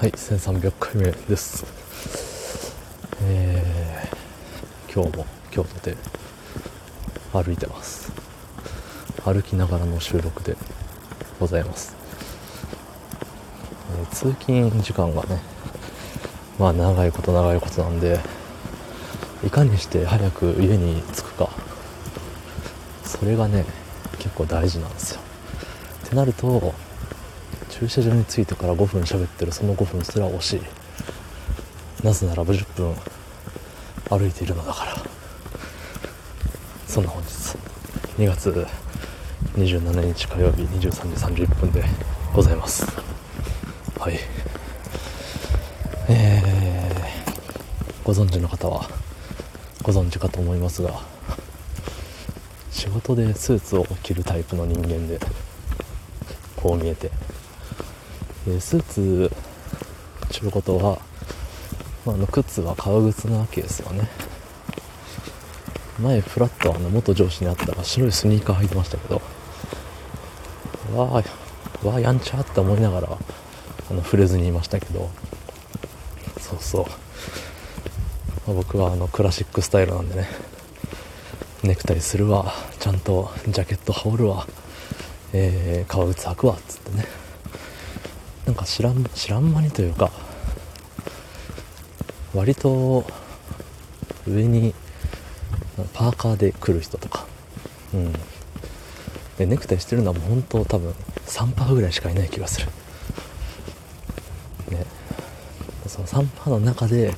[0.00, 1.66] はい1300回目です。
[3.22, 5.94] えー、今日も京都で
[7.34, 8.10] 歩いてます。
[9.26, 10.56] 歩きながらの収録で
[11.38, 11.94] ございます、
[13.98, 15.38] えー、通勤時間がね
[16.58, 18.20] まあ長いこと長いことなんで
[19.44, 21.50] いかにして早く家に着くか。
[23.04, 23.66] それがね
[24.18, 25.20] 結構大事なんですよ。
[26.06, 26.72] ってなると
[27.80, 30.60] 駐車場に着いてから5分喋ってるその5分すら惜しい。
[32.04, 32.94] なぜならば10分
[34.10, 34.96] 歩いているのだから。
[36.86, 37.56] そんな本日。
[38.18, 38.66] 2月
[39.54, 41.82] 27日火曜日23時31分で
[42.34, 42.84] ございます。
[43.98, 44.18] はい。
[46.10, 48.90] えー、ご存知の方は
[49.82, 51.00] ご存知かと思いますが
[52.70, 55.18] 仕事でスーツを着るタイプの人間で
[56.56, 57.12] こう見えて
[58.46, 59.30] でスーツ
[60.30, 60.98] 着ることは、
[62.06, 64.08] まあ、の靴は革靴なわけですよね。
[66.00, 69.20] 前フラットあの元上司に会ったら白いスニーカー履いてましたけど
[70.96, 71.22] わ
[71.82, 73.08] あわあやんちゃって思いながら
[73.90, 75.10] あの触れずにいましたけど。
[76.40, 76.90] そうそう、ま
[78.48, 80.28] あ、僕はあのクラシックスタイルなんでね
[81.62, 82.52] ネクタイするわ。
[82.80, 84.46] ちゃんとジャケット羽織るわ、
[85.32, 86.54] えー、革靴履くわ。
[86.54, 87.04] っつってね。
[88.50, 90.10] なんか知らん知らん間にというか
[92.34, 93.04] 割と
[94.26, 94.74] 上に
[95.92, 97.26] パーカーで来る人とか。
[97.94, 98.12] うん。
[99.38, 100.94] でネクタイしてるのはもう本当多分
[101.26, 102.66] 3パーぐらいしかいない気がする。
[104.70, 104.84] ね。
[105.86, 107.14] その3パーの中で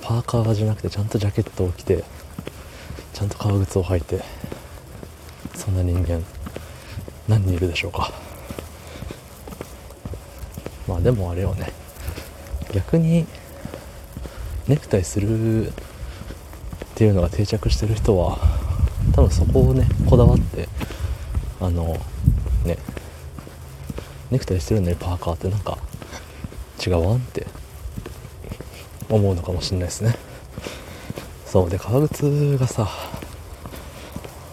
[0.00, 2.02] パーカーじゃなくてちゃんとジャケットを着て
[3.14, 4.20] ちゃんと革靴を履いて
[5.54, 6.24] そんな人間
[7.28, 8.29] 何人いるでしょうか。
[11.02, 11.72] でもあれよね。
[12.72, 13.26] 逆に
[14.68, 15.72] ネクタイするっ
[16.94, 18.38] ていうのが定着してる人は
[19.12, 20.68] 多分そこをねこだわって
[21.60, 21.96] あの
[22.64, 22.78] ね
[24.30, 25.78] ネクタイしてるのにパーカーってなんか
[26.86, 27.46] 違うわんって
[29.08, 30.14] 思うのかもしれないですね。
[31.46, 32.88] そうで革靴がさ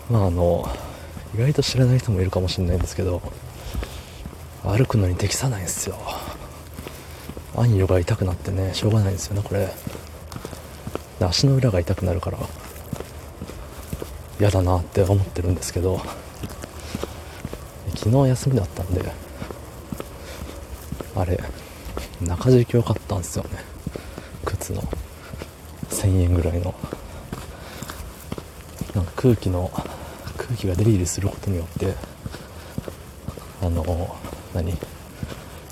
[0.10, 0.68] まああの
[1.36, 3.22] 意外と知らない人もいるかもしれないんですけど
[4.64, 6.00] 歩くのに適さないんですよ。
[7.58, 9.70] アンユが痛くなってねしょうがないんですよねこれ。
[11.20, 12.38] 足の裏が痛くなるから
[14.40, 16.00] 嫌だなって思ってるんですけど
[17.96, 19.12] 昨日休みだったんで
[21.16, 21.40] あれ
[22.22, 23.50] 中敷きを買ったんですよね。
[24.46, 24.82] 靴の。
[25.90, 26.76] 1000円ぐらいの。
[28.94, 29.72] なんか空気の
[30.38, 31.94] 空気が出入りすることによって
[33.62, 34.16] あの
[34.54, 34.78] 何？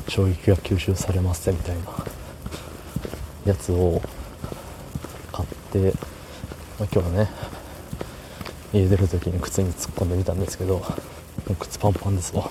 [0.07, 1.83] 衝撃が吸収されますみたいな
[3.45, 4.01] やつを
[5.31, 5.93] 買って、まあ、
[6.79, 7.29] 今日はね
[8.73, 10.81] 家出る時に靴に突っ込んでみたんですけど
[11.59, 12.49] 靴パンパンですわ。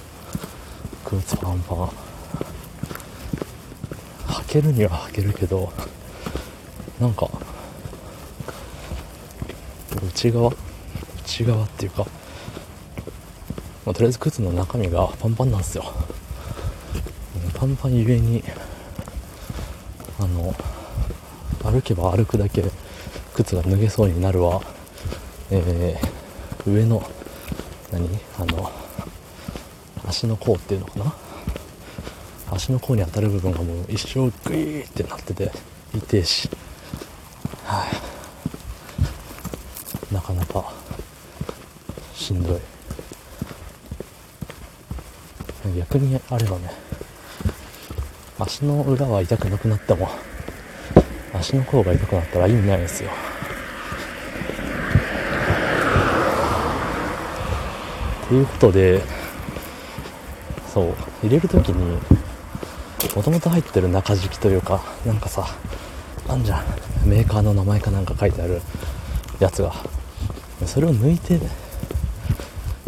[1.05, 1.91] 靴パンパン。
[4.27, 5.73] 履けるには履けるけど
[7.01, 7.29] なんか
[10.07, 10.53] 内側
[11.25, 12.07] 内側っていうか、
[13.85, 15.85] まあ、とりあえず靴の中身がパンパンなんですよ。
[17.65, 18.45] パンパンゆえに
[20.21, 20.55] あの
[21.63, 22.63] 歩けば歩くだけ
[23.35, 24.61] 靴が脱げそうになるわ、
[25.51, 27.03] えー、上の
[27.91, 28.07] 何？
[28.39, 28.71] あの
[30.07, 31.15] 足の甲っていうのかな？
[32.51, 35.51] 足の甲に当たる部分がもう一生グイーってなってて
[35.95, 36.51] 痛いし。
[37.65, 37.87] は
[40.11, 40.71] い、なかなか
[42.13, 42.61] しんどい。
[45.79, 46.94] 逆にあればね。
[48.39, 50.09] 足の裏は痛くなくなっても
[51.33, 53.11] 足の甲が痛くなったら意味ないですよ。
[58.29, 59.03] ということで
[60.73, 61.99] そう入れる時に
[63.15, 65.47] もともと入ってる中敷きというかなんかさ
[66.29, 66.65] あんじゃん。
[67.07, 68.63] メーカーの名前かなんか書いてある
[69.39, 69.73] やつが。
[70.67, 71.39] それを抜いて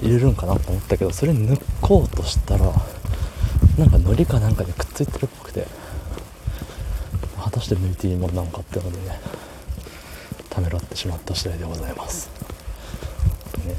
[0.00, 2.72] 入れるんかなと思ったけどそれ抜こうとしたら
[3.78, 5.66] なんか糊かなんかでくっついてるっぽくて。
[7.46, 9.20] 果たして抜いていいもんなのかっていうのでね
[10.50, 12.28] ためらってしまった次第でございます。
[13.64, 13.76] ね。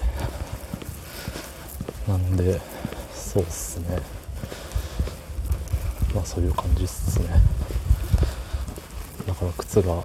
[2.07, 2.61] なんで
[3.13, 3.99] そうっすね。
[6.15, 7.27] まあそういう感じっすね。
[9.27, 10.01] だから靴がうん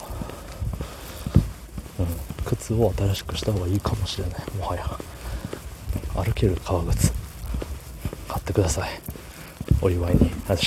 [2.44, 4.50] 靴を新しくした方がいいかもしれない。
[4.58, 4.84] もはや。
[6.14, 7.12] 歩ける革靴。
[8.26, 9.11] 買ってください。
[9.82, 10.60] お祝いにあり